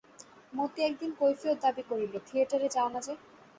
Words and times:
মতি 0.53 0.79
একদিন 0.83 1.11
কৈফিয়ত 1.19 1.57
দাবি 1.63 1.83
করিল, 1.89 2.13
থিয়েটারে 2.27 2.67
যাও 2.75 2.87
না 2.93 2.99
যে! 3.01 3.13